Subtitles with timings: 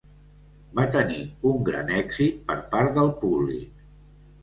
[0.79, 1.19] Va tenir
[1.51, 3.89] un gran èxit per part del públic.